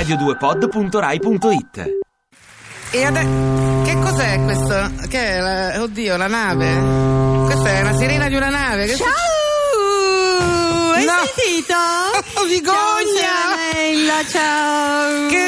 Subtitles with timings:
[0.00, 1.96] radio2pod.rai.it
[2.92, 4.90] E adesso, che cos'è questo?
[5.08, 7.44] Che è la, oddio, la nave?
[7.46, 8.86] Questa è la sirena di una nave.
[8.86, 9.08] Che Ciao!
[10.94, 11.12] Hai No.
[11.34, 11.74] sentito?
[12.48, 13.56] Vigogna!
[14.06, 15.26] Ciao, ciao!
[15.28, 15.47] Che-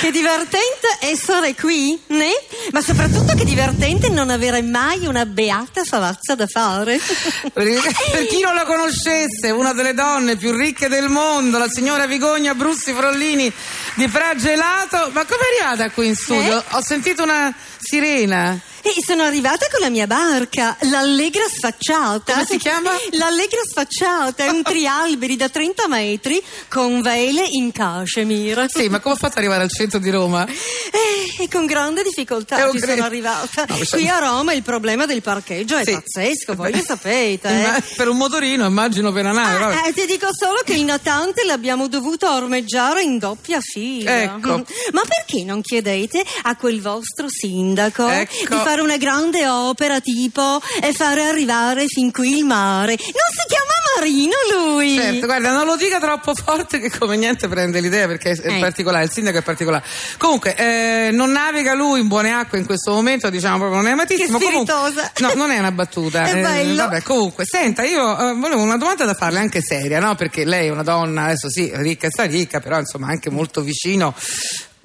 [0.00, 2.30] Che divertente essere qui, né?
[2.72, 6.98] Ma soprattutto che divertente non avere mai una beata favazza da fare.
[7.52, 12.54] Per chi non la conoscesse, una delle donne più ricche del mondo, la signora Vigogna
[12.54, 13.52] Brussi Frollini
[13.96, 15.10] di Fragelato.
[15.12, 16.60] Ma come è arrivata qui in studio?
[16.60, 16.64] Eh?
[16.70, 18.58] Ho sentito una sirena.
[18.82, 22.32] E sono arrivata con la mia barca, l'Allegra Sfacciata.
[22.32, 22.90] Come si chiama?
[23.12, 28.66] L'Allegra Sfacciata è un trialberi da 30 metri con vele in cashmere.
[28.68, 30.46] Sì, ma come ho fatto ad arrivare al centro di Roma?
[30.46, 32.92] Eh, E con grande difficoltà Eh, ci credo.
[32.94, 33.64] sono arrivata.
[33.68, 35.92] No, Qui a Roma il problema del parcheggio è Sì.
[35.92, 37.48] pazzesco, voi lo sapete.
[37.48, 37.82] eh.
[37.96, 39.74] Per un motorino, immagino per una nave.
[39.74, 44.22] Ah, eh, ti dico solo che il natante l'abbiamo dovuto ormeggiare in doppia fila.
[44.22, 44.64] Ecco.
[44.92, 48.54] Ma perché non chiedete a quel vostro sindaco Ecco.
[48.54, 52.92] di fare una grande opera tipo e fare arrivare fin qui il mare?
[52.96, 54.94] Non si chiama Marino lui?
[54.94, 58.60] Certo, guarda, non lo dica troppo forte che come niente prende l'idea perché è Eh.
[58.60, 59.82] particolare, il sindaco è particolare.
[60.18, 63.92] Comunque, eh, non naviga lui in buone acque in questo momento, diciamo proprio non è
[63.92, 64.38] amatissimo.
[64.38, 66.22] Che Comunque- no, non è una battuta.
[66.30, 66.76] È eh, bello.
[66.84, 70.14] vabbè, comunque, senta, io eh, volevo una domanda da farle anche seria, no?
[70.14, 73.62] Perché lei è una donna, adesso sì, ricca e sta ricca, però insomma anche molto
[73.62, 74.14] vicino.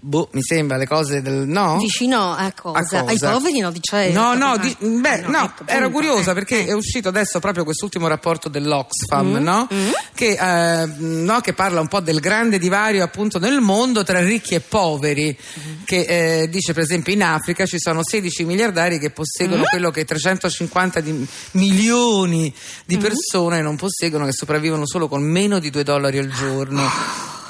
[0.07, 1.77] Boh, mi sembra le cose del no?
[1.77, 2.77] Vicino a cosa?
[2.77, 3.05] A cosa?
[3.07, 4.13] Ai poveri no, di certo.
[4.19, 4.57] No, no, Ah.
[4.59, 6.65] di- beh, Ah, no, ecco, ero appunto, curiosa eh, perché eh.
[6.67, 9.67] è uscito adesso proprio quest'ultimo rapporto dell'Oxfam, Mm, no?
[10.13, 11.39] Che, eh, no?
[11.41, 15.83] che parla un po' del grande divario appunto nel mondo tra ricchi e poveri, Mm.
[15.85, 19.69] che eh, dice per esempio in Africa ci sono 16 miliardari che posseggono Mm.
[19.71, 22.81] quello che 350 di- milioni Mm.
[22.85, 26.83] di persone non posseggono, che sopravvivono solo con meno di 2 dollari al giorno.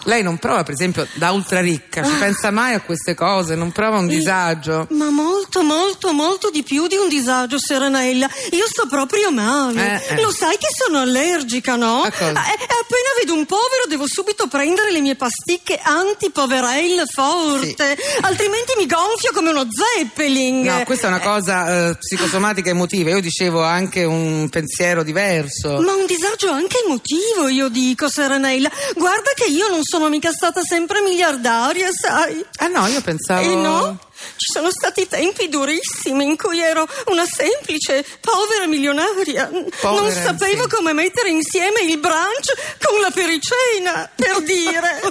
[0.05, 3.71] Lei non prova, per esempio, da ultra ricca, ci pensa mai a queste cose, non
[3.71, 4.87] prova un disagio?
[4.91, 8.29] Ma molto, molto, molto di più di un disagio, Serenella.
[8.51, 10.03] Io sto proprio male.
[10.07, 10.21] Eh, eh.
[10.21, 12.01] Lo sai che sono allergica, no?
[12.03, 12.29] A cosa?
[12.29, 12.94] Eh, eh, appena
[13.25, 17.97] vedo un povero devo subito prendere le mie pasticche antipoverelle forte.
[18.21, 20.61] Altrimenti mi gonfio come uno zeppelin.
[20.61, 23.09] No, questa è una cosa eh, psicosomatica emotiva.
[23.09, 25.81] Io dicevo anche un pensiero diverso.
[25.81, 28.69] Ma un disagio anche emotivo, io dico, Serenella.
[28.95, 32.45] Guarda che io non sono mica stata sempre miliardaria, sai?
[32.57, 33.41] Ah no, io pensavo.
[33.41, 33.99] E no?
[34.15, 39.49] Ci sono stati tempi durissimi in cui ero una semplice, povera milionaria.
[39.81, 40.69] Povera, non sapevo sì.
[40.69, 45.01] come mettere insieme il brunch la pericena, per dire.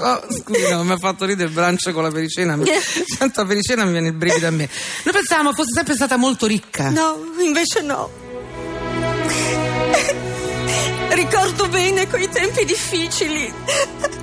[0.00, 2.56] Oh, scusi, no, mi ha fatto ridere il brancio con la pericena.
[2.56, 2.70] Mi-
[3.18, 4.68] Sento la pericena mi viene il brivido a me.
[5.04, 6.90] Noi pensavamo fosse sempre stata molto ricca.
[6.90, 8.10] No, invece no.
[11.08, 13.52] Ricordo bene quei tempi difficili.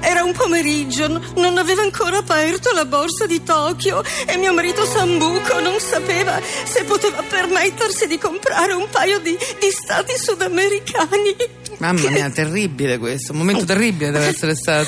[0.01, 5.59] Era un pomeriggio, non aveva ancora aperto la borsa di Tokyo e mio marito Sambuco
[5.59, 11.35] non sapeva se poteva permettersi di comprare un paio di, di stati sudamericani.
[11.83, 13.33] Mamma mia, terribile questo.
[13.33, 14.87] Un momento terribile deve essere stato.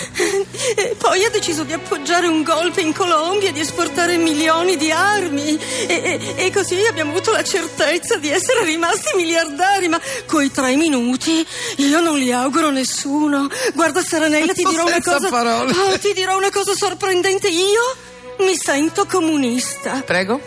[0.78, 4.92] E poi ha deciso di appoggiare un golpe in Colombia e di esportare milioni di
[4.92, 5.60] armi.
[5.88, 5.94] E,
[6.38, 9.90] e- e così abbiamo avuto la certezza di essere rimasti miliardari.
[9.90, 11.46] Ma coi tre minuti
[11.78, 13.50] io non li auguro a nessuno.
[13.74, 15.28] Guarda, Serenella, ti dirò una cosa.
[15.30, 15.74] parole.
[15.74, 17.50] Oh, ti dirò una cosa sorprendente.
[17.50, 17.96] Io
[18.40, 20.02] mi sento comunista.
[20.06, 20.40] Prego?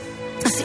[0.45, 0.65] Sì,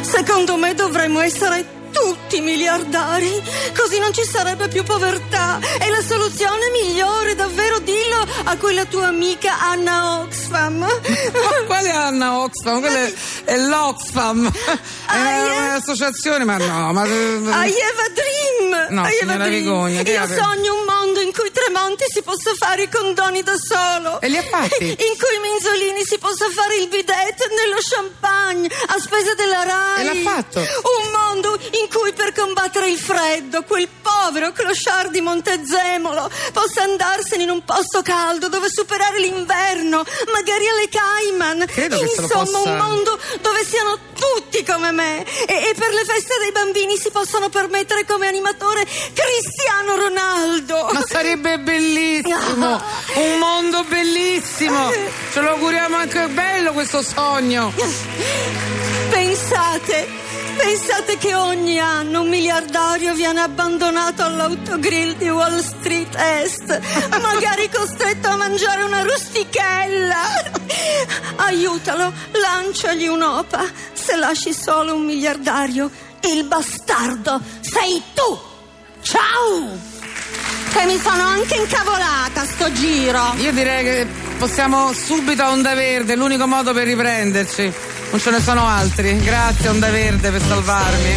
[0.00, 3.42] secondo me dovremmo essere tutti miliardari,
[3.76, 5.58] così non ci sarebbe più povertà.
[5.78, 10.78] È la soluzione migliore, davvero dillo a quella tua amica Anna Oxfam.
[10.78, 12.80] Ma quale Anna Oxfam?
[12.80, 13.12] Quella è,
[13.44, 14.50] è l'Oxfam.
[14.50, 17.04] È una- un'associazione, ma no, ma.
[17.06, 18.86] I have a dream!
[18.90, 19.62] No, I have signora a dream.
[19.62, 23.54] Vigogna, Io ave- sogno un mondo in cui Tremonti si possa fare i condoni da
[23.56, 24.20] solo.
[24.20, 24.84] E li ha fatti?
[24.90, 30.00] In cui Minzolini si possa fare il bidet nello champagne a spese della RAI.
[30.00, 30.58] E l'ha fatto.
[30.60, 37.44] Un mondo in cui per combattere il freddo quel povero clochard di Montezemolo possa andarsene
[37.44, 41.66] in un posto caldo dove superare l'inverno, magari alle Cayman.
[41.66, 46.34] Credo Insomma, possa- un mondo dove siano tutti come me e, e per le feste
[46.40, 50.88] dei bambini si possano permettere come animatore Cristiano Ronaldo.
[50.92, 52.82] Ma sarebbe bellissimo!
[53.14, 54.90] Un mondo bellissimo!
[55.32, 56.49] Ce lo auguriamo anche bello
[56.86, 57.74] questo sogno!
[59.10, 60.08] Pensate,
[60.56, 66.80] pensate che ogni anno un miliardario viene abbandonato all'autogrill di Wall Street Est,
[67.20, 70.22] magari costretto a mangiare una rustichella.
[71.36, 73.62] Aiutalo, lanciagli un'opa.
[73.92, 75.90] Se lasci solo un miliardario,
[76.22, 78.40] il bastardo sei tu.
[79.02, 79.78] Ciao!
[80.72, 83.34] Che mi sono anche incavolata sto giro.
[83.36, 87.70] Io direi che possiamo subito a Onda Verde, l'unico modo per riprenderci.
[88.10, 89.14] Non ce ne sono altri.
[89.18, 91.14] Grazie Onda Verde per salvarmi.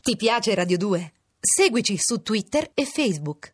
[0.00, 1.12] Ti piace Radio 2?
[1.40, 3.46] Seguici su Twitter e Facebook.